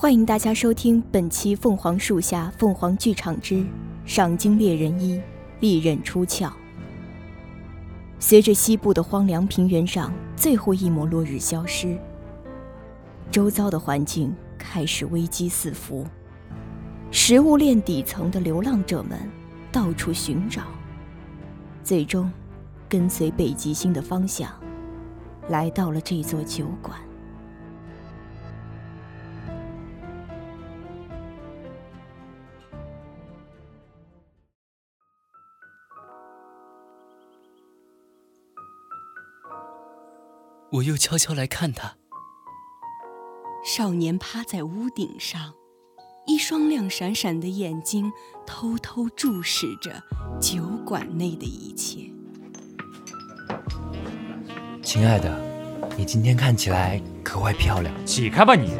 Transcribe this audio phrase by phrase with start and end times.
[0.00, 3.66] 欢迎大家收听本期《凤凰树下凤凰剧场之
[4.04, 5.20] 赏金猎人一
[5.58, 6.46] 利刃出鞘》。
[8.20, 11.98] 随着西部的荒凉平原上最后一抹落日消失，
[13.28, 16.06] 周遭的环境开始危机四伏。
[17.10, 19.18] 食物链底层的流浪者们
[19.72, 20.62] 到处寻找，
[21.82, 22.30] 最终
[22.88, 24.48] 跟随北极星的方向，
[25.48, 26.96] 来到了这座酒馆。
[40.70, 41.94] 我又悄悄来看他。
[43.64, 45.54] 少年趴在屋顶上，
[46.26, 48.12] 一双亮闪闪的眼睛
[48.46, 50.02] 偷偷注视着
[50.40, 52.10] 酒馆内的一切。
[54.82, 55.34] 亲爱的，
[55.96, 57.94] 你今天看起来格外漂亮。
[58.06, 58.70] 起开吧你，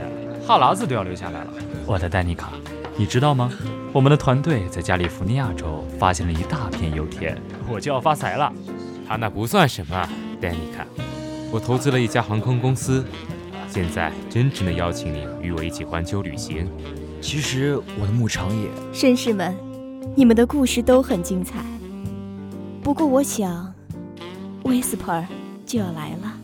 [0.47, 1.53] 哈喇子都要流下来了。
[1.87, 2.53] 我的丹妮卡，
[2.97, 3.51] 你知道吗？
[3.93, 8.53] 我们的团队在加利福尼亚州发现了一大片油田，我就要发财了。
[9.07, 10.09] 他那不算什么，
[10.41, 10.87] 丹妮卡。
[11.51, 13.03] 我投资了一家航空公司，
[13.69, 16.71] 现在真诚的邀请你与我一起环球旅行。
[17.23, 18.69] 其实我的牧场也……
[18.93, 19.57] 绅士们，
[20.15, 21.65] 你们的故事都很精彩。
[22.83, 23.75] 不过我想
[24.63, 25.25] ，Whisper
[25.65, 26.39] 就要来了。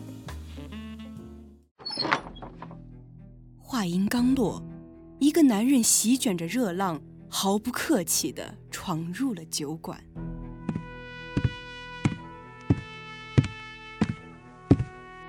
[3.61, 4.63] 话音刚落，
[5.19, 9.99] 一个男人席卷着热浪，毫不客气地闯入了酒馆。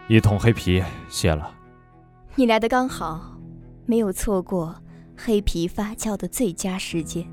[0.08, 1.52] 一桶黑啤，谢了。
[2.36, 3.36] 你来的刚好，
[3.86, 4.80] 没有错过
[5.16, 7.26] 黑啤发酵的最佳时间。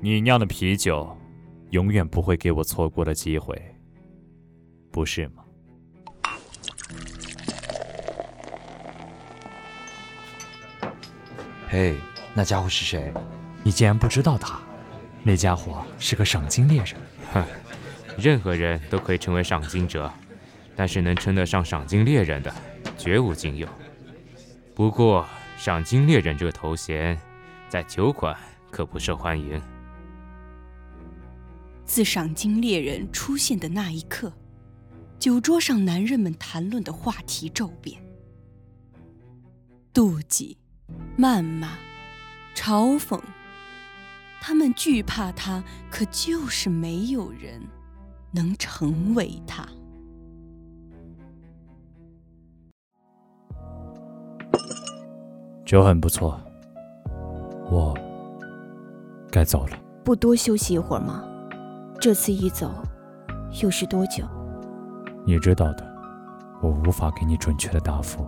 [0.00, 1.16] 你酿的啤酒，
[1.70, 3.56] 永远不会给我错过的机会，
[4.90, 5.44] 不是吗？
[11.68, 11.94] 嘿，
[12.34, 13.12] 那家伙是谁？
[13.62, 14.60] 你竟然不知道他？
[15.22, 16.96] 那家伙是个赏金猎人。
[17.32, 17.44] 哼，
[18.18, 20.10] 任何人都可以成为赏金者。
[20.74, 22.54] 但是能称得上赏金猎人的，
[22.96, 23.68] 绝无仅有。
[24.74, 25.26] 不过，
[25.58, 27.18] 赏金猎人这个头衔，
[27.68, 28.36] 在酒馆
[28.70, 29.60] 可不受欢迎。
[31.84, 34.32] 自赏金猎人出现的那一刻，
[35.18, 38.00] 酒桌上男人们谈论的话题骤变：
[39.92, 40.56] 妒忌、
[41.18, 41.76] 谩骂、
[42.54, 43.20] 嘲讽。
[44.40, 47.60] 他们惧怕他，可就是没有人
[48.30, 49.68] 能成为他。
[55.70, 56.36] 酒很不错，
[57.70, 57.96] 我
[59.30, 59.78] 该走了。
[60.02, 61.22] 不多休息一会儿吗？
[62.00, 62.68] 这次一走，
[63.62, 64.24] 又是多久？
[65.24, 65.86] 你知道的，
[66.60, 68.26] 我无法给你准确的答复。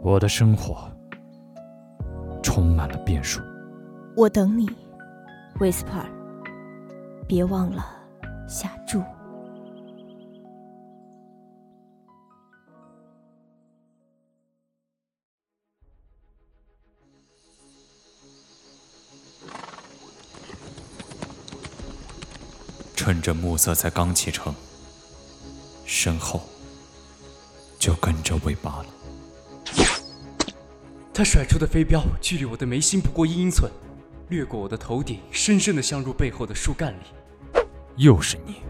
[0.00, 0.90] 我的生活
[2.42, 3.40] 充满了变数。
[4.16, 4.68] 我等你
[5.60, 6.04] ，Whisper。
[7.28, 7.86] 别忘了
[8.48, 9.00] 下注。
[23.12, 24.54] 趁着暮色才刚启程，
[25.84, 26.48] 身后
[27.78, 28.86] 就跟着尾巴了。
[31.12, 33.70] 他甩出的飞镖距离我的眉心不过一英寸，
[34.30, 37.04] 掠过我的头顶，深深的镶入背后的树干里。
[37.96, 38.62] 又是你！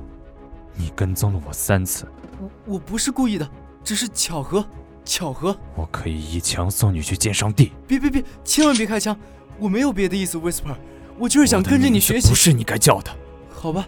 [0.75, 2.05] 你跟踪了我三次。
[2.41, 3.49] 我我不是故意的，
[3.85, 4.67] 只是巧合，
[5.05, 5.57] 巧合。
[5.77, 7.71] 我可以一枪送你去见上帝。
[7.87, 9.17] 别别别，千万别开枪！
[9.61, 10.75] 我没有别的意思，Whisper，
[11.17, 12.29] 我就是想跟着你学习。
[12.29, 13.17] 不是你该叫的。
[13.55, 13.87] 好吧。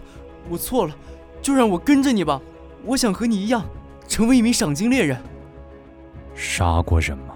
[0.49, 0.95] 我错了，
[1.41, 2.41] 就让我跟着你吧。
[2.83, 3.65] 我想和你一样，
[4.07, 5.21] 成为一名赏金猎人。
[6.35, 7.35] 杀过人吗？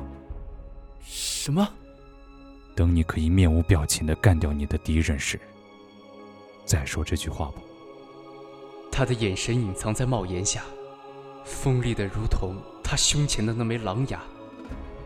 [1.01, 1.67] 什么？
[2.75, 5.39] 等你可以面无表情的干掉你的敌人时，
[6.65, 7.55] 再说这句话吧。
[8.91, 10.63] 他的眼神隐藏在帽檐下，
[11.43, 14.21] 锋利的如同他胸前的那枚狼牙，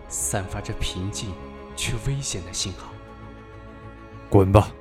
[0.08, 1.32] 散发着平静
[1.76, 2.92] 却危险的信号。
[4.30, 4.72] 滚吧！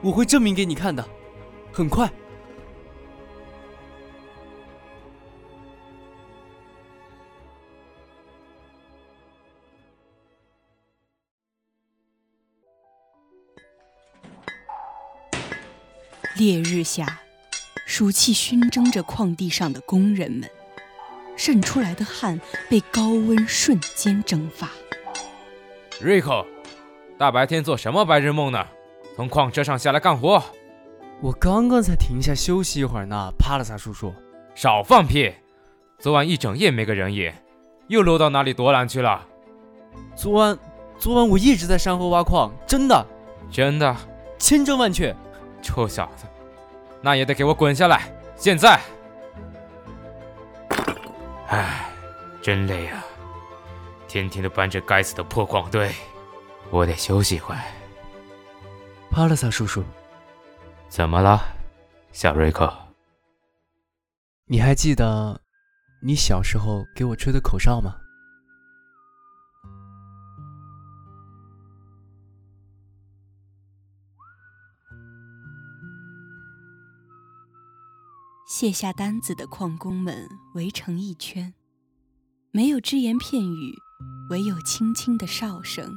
[0.00, 1.06] 我会证明给你看的。
[1.78, 2.10] 很快，
[16.36, 17.20] 烈日下，
[17.86, 20.50] 暑气熏蒸着矿地上的工人们，
[21.36, 24.68] 渗出来的汗被高温瞬间蒸发。
[26.00, 26.44] 瑞克，
[27.16, 28.66] 大白天做什么白日梦呢？
[29.14, 30.42] 从矿车上下来干活。
[31.20, 34.14] 我刚刚才停下休息一会儿呢，帕拉萨叔叔。
[34.54, 35.34] 少放屁！
[35.98, 37.32] 昨晚一整夜没个人影，
[37.88, 39.26] 又溜到哪里躲懒去了？
[40.14, 40.56] 昨晚，
[40.96, 43.04] 昨晚我一直在山后挖矿，真的，
[43.50, 43.96] 真的，
[44.38, 45.14] 千真万确。
[45.60, 46.24] 臭小子，
[47.02, 48.12] 那也得给我滚下来！
[48.36, 48.80] 现在。
[51.48, 51.90] 唉，
[52.40, 53.04] 真累啊，
[54.06, 55.90] 天天都搬着该死的破矿堆，
[56.70, 57.56] 我得休息一会。
[59.10, 59.82] 帕拉萨叔叔，
[60.88, 61.40] 怎么了，
[62.12, 62.72] 小瑞克？
[64.46, 65.40] 你还记得
[66.02, 67.94] 你小时候给我吹的口哨吗？
[78.48, 81.54] 卸下单子的矿工们围成一圈，
[82.50, 83.74] 没有只言片语，
[84.30, 85.96] 唯有轻轻的哨声，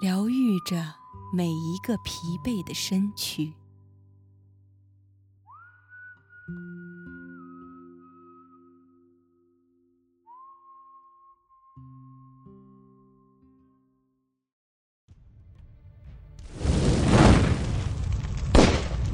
[0.00, 0.94] 疗愈着
[1.32, 3.52] 每一个疲惫的身躯。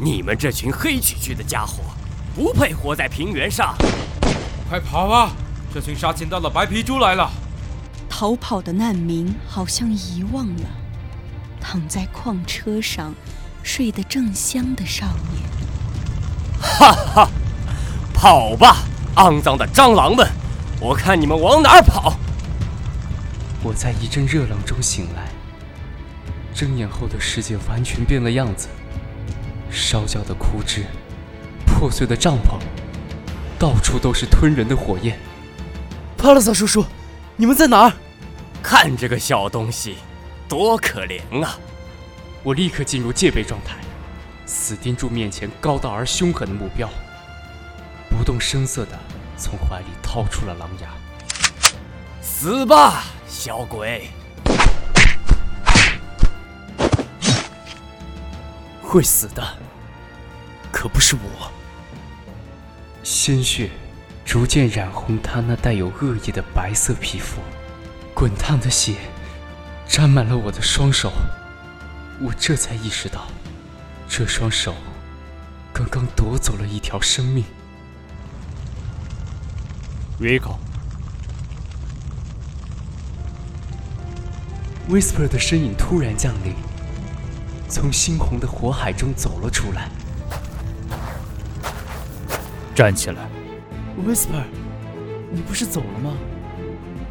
[0.01, 1.83] 你们这群黑黢黢的家伙！
[2.35, 3.75] 不配活在平原上！
[4.69, 5.33] 快跑啊！
[5.75, 7.31] 这群杀千刀的白皮猪来了！
[8.09, 10.65] 逃跑的难民好像遗忘了
[11.61, 13.13] 躺在矿车上
[13.63, 15.58] 睡得正香的少年。
[16.79, 17.31] 哈哈！
[18.15, 18.85] 跑吧，
[19.17, 20.29] 肮脏的蟑螂们！
[20.81, 22.17] 我看你们往哪儿跑！
[23.65, 25.29] 我在一阵热浪中醒来，
[26.55, 28.69] 睁眼后的世界完全变了样子，
[29.73, 30.85] 烧焦的枯枝。
[31.67, 32.61] 破碎的帐篷，
[33.59, 35.19] 到处都是吞人的火焰。
[36.17, 36.85] 帕拉萨叔叔，
[37.35, 37.93] 你们在哪儿？
[38.63, 39.97] 看这个小东西，
[40.49, 41.59] 多可怜啊！
[42.45, 43.75] 我立刻进入戒备状态，
[44.49, 46.89] 死盯住面前高大而凶狠的目标，
[48.09, 48.99] 不动声色地
[49.37, 50.89] 从怀里掏出了狼牙。
[52.23, 54.09] 死吧，小鬼！
[58.83, 59.47] 会死的，
[60.73, 61.53] 可不是我。
[63.03, 63.69] 鲜血
[64.25, 67.43] 逐渐染红他那带有恶意的白色皮肤，
[68.15, 68.95] 滚烫的血
[69.87, 71.13] 沾满了我的双手。
[72.19, 73.27] 我这才意识到，
[74.09, 74.75] 这双手
[75.73, 77.45] 刚刚夺走了一条生命。
[84.89, 86.55] Rico，Whisper 的身影突然降临，
[87.69, 89.89] 从猩红的火海中走了出来。
[92.75, 93.29] 站起来
[94.05, 94.43] ，Whisper，
[95.31, 96.17] 你不是走了吗？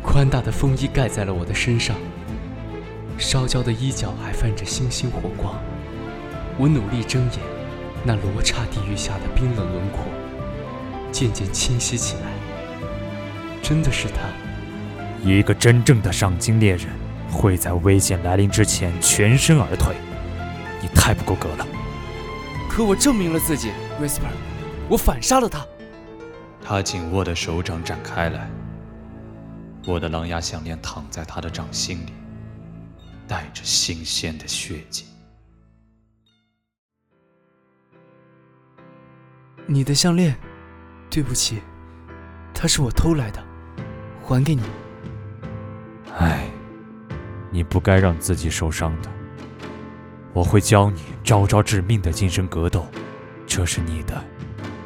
[0.02, 1.96] 宽大的风衣盖在了我的身上，
[3.18, 5.58] 烧焦的衣角还泛着星星火光。
[6.58, 7.40] 我努力睁眼，
[8.04, 10.04] 那罗刹地狱下的冰冷轮廓
[11.12, 12.22] 渐渐清晰起来。
[13.62, 16.88] 真的是他，一个真正的赏金猎人
[17.32, 19.96] 会在危险来临之前全身而退。
[20.82, 21.68] 你太不够格了。
[22.70, 23.72] 可我证明了自己
[24.02, 24.32] ，Whisper。
[24.90, 25.66] 我反杀了他。
[26.64, 28.50] 他紧握的手掌展开来，
[29.86, 32.14] 我的狼牙项链躺在他的掌心里，
[33.28, 35.06] 带着新鲜的血迹。
[39.70, 40.34] 你的项链，
[41.10, 41.62] 对不起，
[42.54, 43.44] 它是我偷来的，
[44.24, 44.64] 还给你。
[46.18, 46.48] 唉，
[47.52, 49.10] 你不该让自己受伤的。
[50.32, 52.88] 我会教你招招致命的近身格斗，
[53.46, 54.24] 这是你的。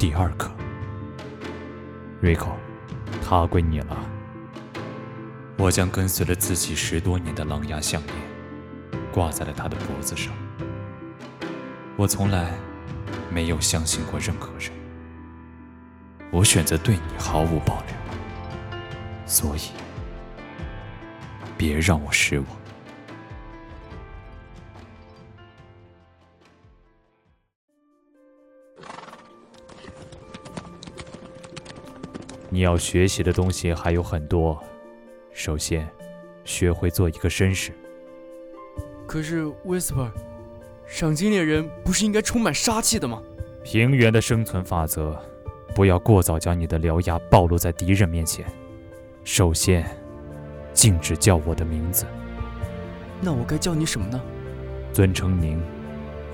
[0.00, 0.50] 第二课
[2.20, 2.50] ，Rico，
[3.24, 3.96] 他归你了。
[5.58, 8.16] 我将跟随了自己十多年的狼牙项链
[9.12, 10.32] 挂在了他的脖子上。
[11.96, 12.50] 我从来
[13.32, 14.70] 没有相信过任何人，
[16.30, 17.94] 我选择对你毫无保留，
[19.24, 19.70] 所以
[21.56, 22.46] 别让我失望。
[32.50, 34.62] 你要学习的东西还有很多，
[35.32, 35.88] 首先，
[36.44, 37.72] 学会做一个绅士。
[39.06, 40.10] 可是，Whisper，
[40.94, 43.22] 赏金猎人不是应该充满杀气的吗？
[43.64, 45.18] 平原的生存法则，
[45.74, 48.44] 不要过早将你的獠牙暴露在敌人面前。
[49.24, 49.86] 首先，
[50.74, 52.04] 禁止叫我的名字。
[53.22, 54.20] 那我该叫你什么呢？
[54.92, 55.58] 尊称您，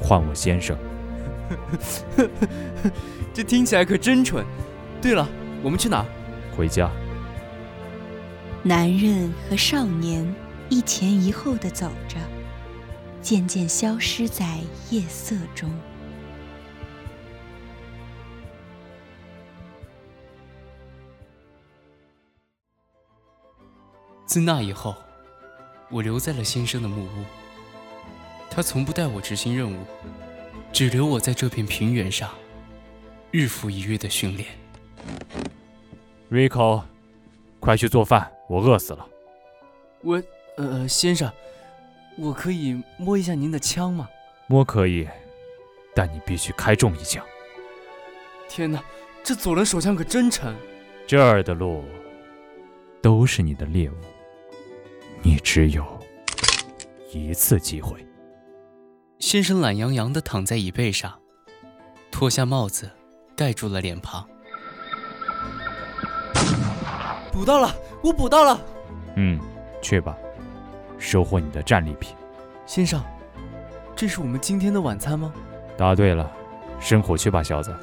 [0.02, 0.76] 唤我先生。
[3.32, 4.44] 这听起来可真蠢。
[5.00, 5.26] 对了。
[5.62, 6.04] 我们去哪？
[6.56, 6.90] 回家。
[8.64, 10.34] 男人和少年
[10.68, 12.16] 一前一后的走着，
[13.28, 14.58] 渐渐消失在
[14.88, 15.70] 夜色中。
[24.24, 24.94] 自那以后，
[25.90, 27.24] 我留在了先生的木屋。
[28.48, 29.84] 他从不带我执行任务，
[30.72, 32.30] 只留我在这片平原上，
[33.30, 34.48] 日复一日的训练。
[36.30, 36.82] Rico，
[37.60, 39.06] 快去做饭，我饿死了。
[40.00, 40.22] 我，
[40.56, 41.30] 呃，先生，
[42.18, 44.08] 我可以摸一下您的枪吗？
[44.48, 45.08] 摸可以，
[45.94, 47.24] 但你必须开中一枪。
[48.48, 48.82] 天哪，
[49.22, 50.54] 这左轮手枪可真沉！
[51.06, 51.84] 这儿的路
[53.00, 53.94] 都是你的猎物，
[55.22, 55.84] 你只有
[57.12, 58.04] 一次机会。
[59.18, 61.20] 先生懒洋洋地躺在椅背上，
[62.10, 62.90] 脱下帽子，
[63.36, 64.28] 盖住了脸庞。
[67.32, 68.60] 捕到了，我捕到了。
[69.16, 69.38] 嗯，
[69.80, 70.18] 去吧，
[70.98, 72.14] 收获你的战利品。
[72.66, 73.02] 先生，
[73.96, 75.32] 这是我们今天的晚餐吗？
[75.76, 76.30] 答对了，
[76.80, 77.74] 生火去吧，小子。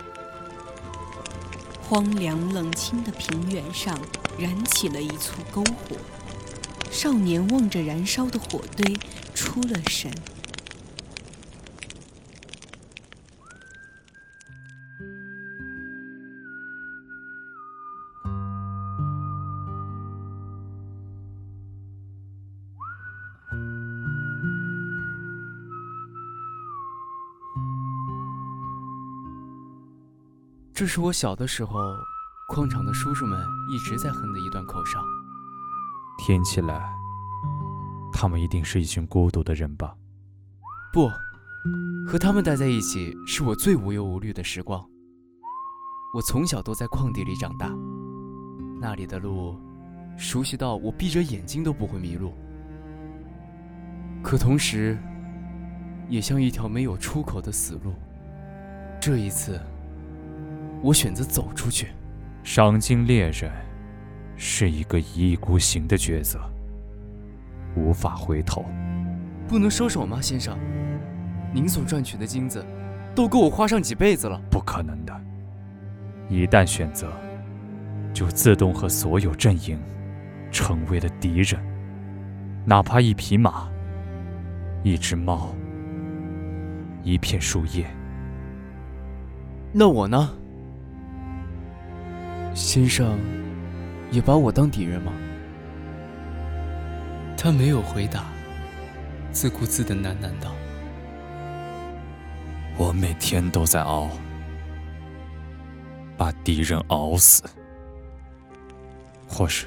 [1.88, 3.98] 荒凉冷清的平原上
[4.40, 5.96] 燃起了一簇篝火，
[6.92, 8.98] 少年望着燃烧的火堆，
[9.34, 10.12] 出了神。
[30.86, 31.80] 这是我小的时候，
[32.48, 35.04] 矿场的叔叔们一直在哼的一段口哨。
[36.20, 36.80] 听起来，
[38.14, 39.96] 他们一定是一群孤独的人吧？
[40.94, 41.10] 不，
[42.08, 44.80] 和他们待在一起是我最无忧无虑的时光。
[46.14, 47.68] 我从小都在矿地里长大，
[48.80, 49.60] 那里的路
[50.16, 52.32] 熟悉到我闭着眼睛都不会迷路。
[54.22, 54.96] 可同时，
[56.10, 57.92] 也像一条没有出口的死路。
[59.02, 59.60] 这一次。
[60.86, 61.88] 我选择走出去。
[62.44, 63.52] 赏金猎人
[64.38, 66.40] 是一个一意孤行的抉择，
[67.76, 68.64] 无法回头。
[69.48, 70.56] 不能收手吗，先生？
[71.52, 72.64] 您所赚取的金子，
[73.16, 74.40] 都够我花上几辈子了。
[74.52, 75.22] 不可能的。
[76.30, 77.12] 一旦选择，
[78.14, 79.80] 就自动和所有阵营
[80.52, 81.60] 成为了敌人。
[82.64, 83.68] 哪怕一匹马、
[84.84, 85.56] 一只猫、
[87.02, 87.88] 一片树叶。
[89.74, 90.30] 那我呢？
[92.56, 93.20] 先生，
[94.12, 95.12] 也把我当敌人吗？
[97.38, 98.24] 他没有回答，
[99.34, 100.56] 自顾自的喃喃道
[102.80, 104.10] ：“我每天都在熬，
[106.18, 107.44] 把敌人熬死，
[109.28, 109.66] 或是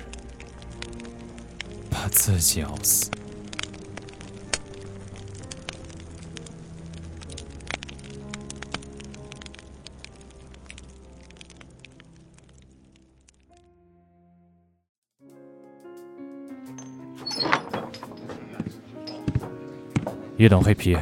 [1.91, 3.11] 把自己熬死。”
[20.39, 20.97] 一等黑皮，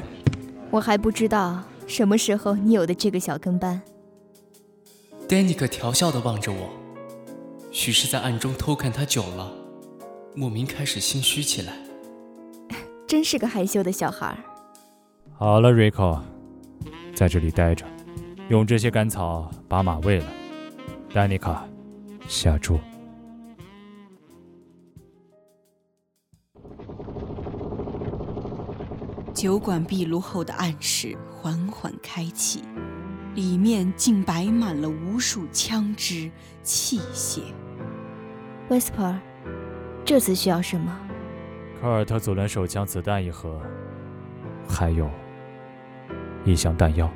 [0.71, 3.83] 我还不知道什么时候你有的这个小跟班。
[5.29, 6.71] 丹尼克调笑的望着我，
[7.71, 9.53] 许是在暗中偷看他久了，
[10.35, 11.75] 莫名开始心虚起来。
[13.07, 14.35] 真是个害羞的小孩。
[15.35, 16.19] 好了，Rico，
[17.15, 17.85] 在这里待着，
[18.49, 20.27] 用这些干草把马喂了。
[21.13, 21.69] 丹尼卡，
[22.27, 22.81] 下注。
[29.47, 32.65] 酒馆壁炉后的暗室缓缓开启，
[33.37, 36.29] 里面竟摆满了无数枪支
[36.65, 37.43] 器械。
[38.69, 39.17] Whisper，
[40.05, 40.99] 这次需要什么？
[41.81, 43.63] 科尔特左轮手枪子弹一盒，
[44.69, 45.09] 还有
[46.45, 47.09] 一箱弹药。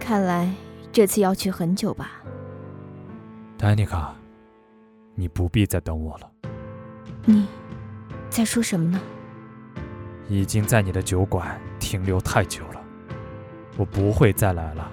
[0.00, 0.52] 看来
[0.90, 2.24] 这次要去很久吧。
[3.56, 4.16] 丹尼卡，
[5.14, 6.28] 你不必再等我了。
[7.24, 7.46] 你
[8.28, 9.00] 在说什么呢？
[10.28, 12.80] 已经在你的酒馆停留太久了，
[13.76, 14.90] 我不会再来了。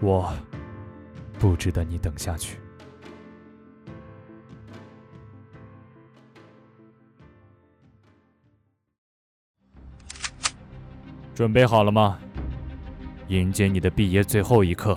[0.00, 0.32] 我
[1.38, 2.58] 不值得你等下去。
[11.34, 12.18] 准备好了吗？
[13.28, 14.96] 迎接你的毕业最后一刻。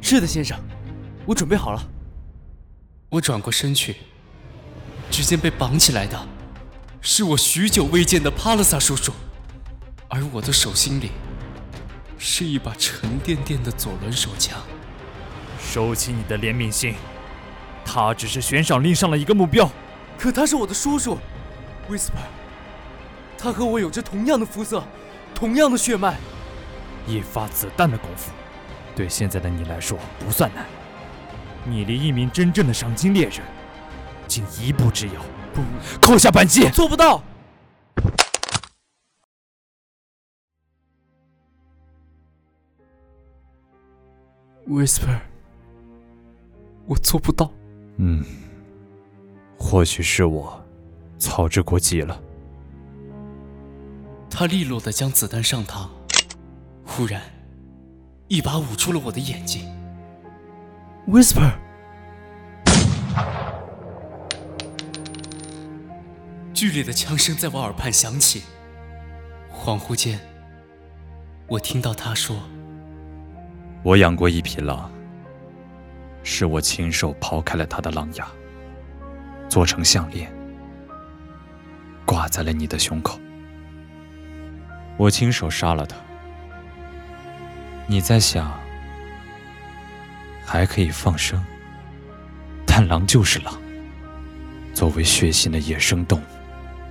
[0.00, 0.58] 是的，先生，
[1.26, 1.80] 我准备好了。
[3.08, 3.96] 我转过身去，
[5.10, 6.18] 只见被绑起来的。
[7.02, 9.10] 是我许久未见的帕拉萨叔叔，
[10.08, 11.12] 而我的手心里
[12.18, 14.60] 是一把沉甸甸的左轮手枪。
[15.58, 16.94] 收起你的怜悯心，
[17.86, 19.70] 他只是悬赏令上了一个目标，
[20.18, 21.16] 可他是我的叔叔
[21.88, 22.10] ，，Whisper，。
[23.38, 24.84] 他和我有着同样的肤色，
[25.34, 26.18] 同样的血脉。
[27.06, 28.30] 一发子弹的功夫，
[28.94, 30.66] 对现在的你来说不算难。
[31.64, 33.40] 你离一名真正的赏金猎人，
[34.28, 35.14] 仅一步之遥。
[35.54, 35.62] 不，
[36.00, 37.22] 扣下扳机，做不到。
[44.68, 45.18] whisper
[46.86, 47.50] 我做不到。
[47.96, 48.24] 嗯。
[49.58, 50.64] 或许是我
[51.18, 52.20] 操之过急了。
[54.30, 55.88] 他利落的将子弹上膛，
[56.86, 57.20] 忽然
[58.28, 59.68] 一把捂住了我的眼睛。
[61.08, 61.52] whisper。
[66.60, 68.42] 剧烈的枪声在我耳畔响起，
[69.50, 70.20] 恍惚间，
[71.46, 72.36] 我听到他说
[73.82, 74.92] ：“我养过一匹狼，
[76.22, 78.28] 是我亲手刨开了它的狼牙，
[79.48, 80.30] 做成项链，
[82.04, 83.18] 挂在了你的胸口。”
[84.98, 85.96] 我亲手杀了他。
[87.86, 88.52] 你在想，
[90.44, 91.42] 还可以放生，
[92.66, 93.58] 但狼就是狼。
[94.74, 96.24] 作为血腥的野生动物，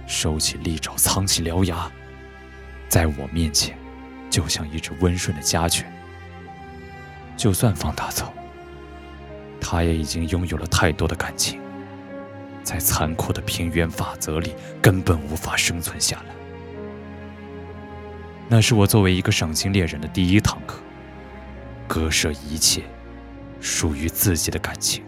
[0.09, 1.89] 收起利爪，藏起獠牙，
[2.89, 3.77] 在我面前，
[4.27, 5.89] 就像一只温顺的家犬。
[7.37, 8.33] 就算放它走，
[9.61, 11.61] 它也已经拥有了太多的感情，
[12.63, 16.35] 在残酷的平原法则里，根本无法生存下来。
[18.49, 20.79] 那是我作为一个赏金猎人的第一堂课，
[21.87, 22.81] 割舍一切
[23.61, 25.03] 属于自己的感情。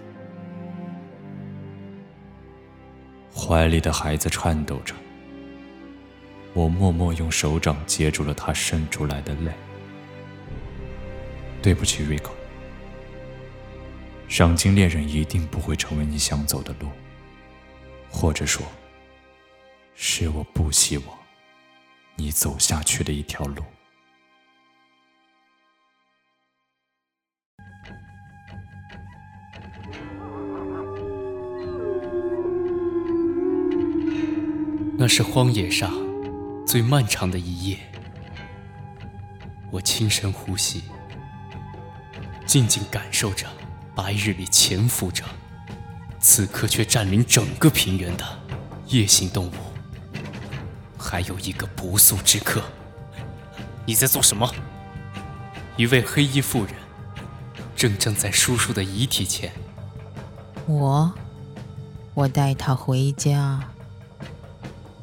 [3.51, 4.95] 怀里的孩子颤抖着，
[6.53, 9.51] 我默默用手掌接住了他渗出来的泪。
[11.61, 12.31] 对不起，瑞克，
[14.29, 16.87] 赏金猎人一定不会成为你想走的路，
[18.09, 18.65] 或者说，
[19.95, 21.07] 是我不希望。
[22.15, 23.61] 你走下去的一条路。
[35.01, 35.91] 那是荒野上
[36.63, 37.79] 最漫长的一夜。
[39.71, 40.83] 我轻声呼吸，
[42.45, 43.47] 静静感受着
[43.95, 45.23] 白日里潜伏着，
[46.19, 48.23] 此刻却占领整个平原的
[48.89, 49.53] 夜行动物。
[50.99, 52.61] 还有一个不速之客，
[53.87, 54.47] 你在做什么？
[55.77, 56.75] 一位黑衣妇人
[57.75, 59.51] 正站在叔叔的遗体前。
[60.67, 61.11] 我，
[62.13, 63.70] 我带他回家。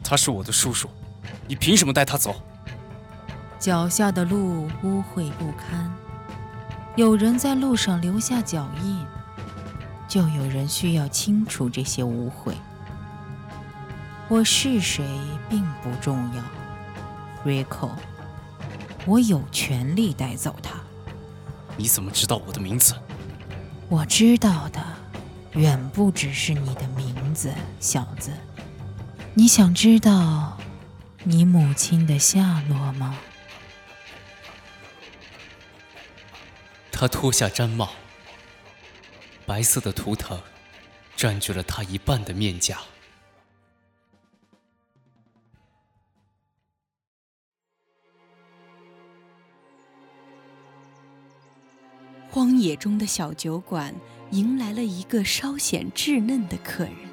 [0.09, 0.88] 他是我的叔叔，
[1.47, 2.35] 你凭什么带他走？
[3.59, 5.94] 脚下的路污秽不堪，
[6.97, 9.05] 有人在路上留下脚印，
[10.09, 12.55] 就有人需要清除这些污秽。
[14.29, 15.05] 我是谁
[15.51, 16.42] 并不重要
[17.44, 17.90] ，Rico。
[19.05, 20.71] 我有权利带走他。
[21.77, 22.94] 你怎么知道我的名字？
[23.90, 24.83] 我知道的
[25.53, 28.31] 远不只是你的名字，小子。
[29.38, 30.59] 你想知道
[31.22, 33.16] 你母亲的下落吗？
[36.90, 37.92] 他脱下毡帽，
[39.46, 40.42] 白色的图腾
[41.14, 42.81] 占据了他一半的面颊。
[52.29, 53.94] 荒野中的小酒馆
[54.33, 57.08] 迎来了一个稍显稚嫩的客人，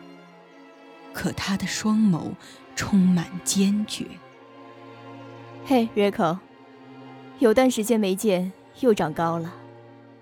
[1.16, 2.34] 可他的双眸
[2.76, 4.06] 充满坚决。
[5.66, 6.38] 嘿，Rico，
[7.40, 8.52] 有段时间没见，
[8.82, 9.56] 又长高了。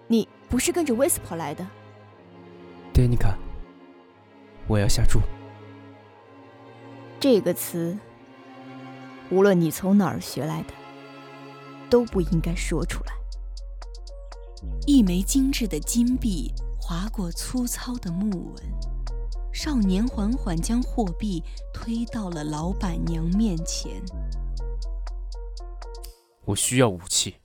[0.05, 1.65] 你不是跟着 Whisper 来的
[2.93, 3.33] ？Danica，
[4.67, 5.19] 我要下注。
[7.19, 7.97] 这个词，
[9.31, 10.73] 无论你从哪儿学来的，
[11.89, 13.13] 都不应该说出来。
[14.85, 18.63] 一枚精致的金币划过粗糙的木纹，
[19.53, 24.01] 少年缓缓将货币推到了老板娘面前。
[26.43, 27.35] 我需要武器。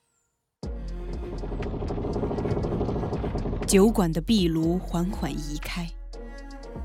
[3.67, 5.87] 酒馆的壁炉缓缓移开，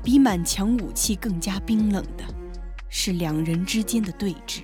[0.03, 2.23] 比满墙武器更加冰冷的，
[2.87, 4.61] 是两人之间的对峙。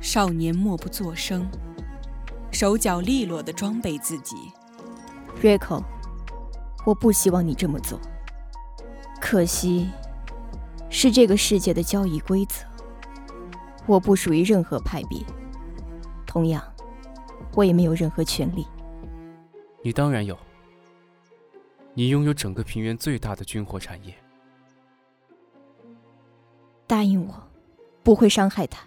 [0.00, 1.48] 少年默不作声。
[2.50, 4.36] 手脚利落地装备自己
[5.40, 5.82] ，Rico，
[6.84, 8.00] 我不希望你这么做。
[9.26, 9.88] 可惜，
[10.90, 12.62] 是这个世界的交易规则。
[13.86, 15.18] 我不属于任何派别，
[16.26, 16.62] 同样，
[17.54, 18.66] 我也没有任何权利。
[19.82, 20.38] 你当然有，
[21.94, 24.14] 你拥有整个平原最大的军火产业。
[26.86, 27.34] 答应我，
[28.02, 28.86] 不会伤害他，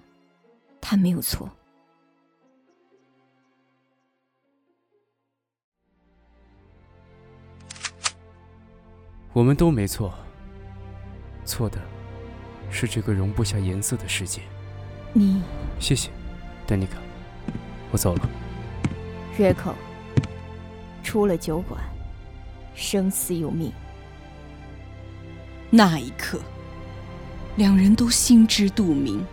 [0.79, 1.49] 他没有错。
[9.33, 10.13] 我们都没错，
[11.47, 11.79] 错的
[12.69, 14.41] 是这个容不下颜色的世界。
[15.13, 15.41] 你，
[15.79, 16.11] 谢谢，
[16.67, 16.97] 丹尼卡，
[17.89, 18.29] 我走了。
[19.39, 19.73] Rico，
[21.01, 21.81] 出了酒馆，
[22.75, 23.71] 生死有命。
[25.69, 26.39] 那一刻，
[27.55, 29.25] 两人都心知肚明，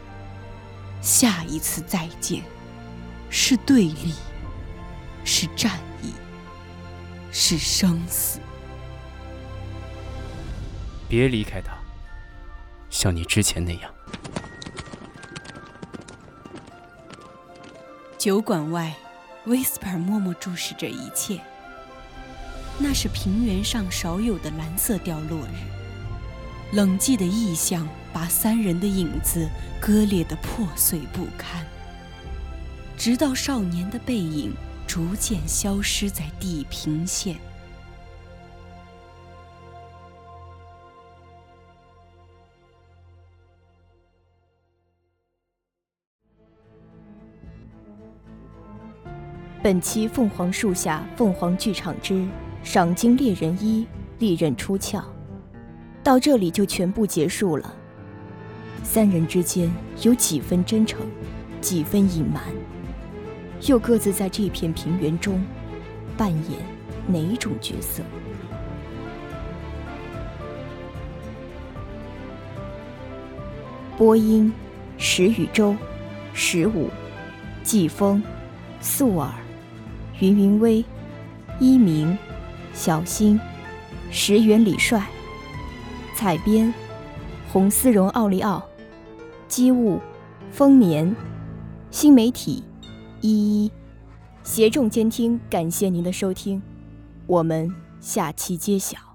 [1.00, 2.42] 下一次再见，
[3.28, 4.14] 是对立，
[5.24, 6.12] 是战役，
[7.32, 8.38] 是生死。
[11.08, 11.73] 别离开他，
[13.04, 13.94] 像你之前那样。
[18.16, 18.94] 酒馆外
[19.46, 21.38] ，Whisper 默默注视着一切。
[22.78, 29.46] 那是平原上少有的蓝色掉落日，冷寂的异象把三人的影子
[29.78, 31.62] 割裂的破碎不堪，
[32.96, 34.54] 直到少年的背影
[34.86, 37.36] 逐渐消失在地平线。
[49.64, 52.28] 本期《凤凰树下凤凰剧场之
[52.62, 53.86] 赏金猎人一
[54.18, 54.98] 利刃出鞘》
[56.02, 57.74] 到这里就全部结束了。
[58.82, 59.72] 三人之间
[60.02, 61.00] 有几分真诚，
[61.62, 62.42] 几分隐瞒，
[63.62, 65.42] 又各自在这片平原中
[66.14, 66.60] 扮演
[67.06, 68.02] 哪种角色？
[73.96, 74.52] 播音：
[74.98, 75.74] 石宇洲、
[76.34, 76.90] 十五、
[77.62, 78.22] 季风、
[78.82, 79.30] 素尔。
[80.20, 80.84] 云云微、
[81.58, 82.16] 一鸣、
[82.72, 83.38] 小新、
[84.10, 85.04] 石原李帅、
[86.14, 86.72] 彩编、
[87.52, 88.62] 红丝绒奥利奥、
[89.48, 90.00] 机务、
[90.50, 91.14] 丰年、
[91.90, 92.62] 新媒体、
[93.20, 93.72] 一一、
[94.42, 96.62] 协众监听，感谢您的收听，
[97.26, 99.13] 我们下期揭晓。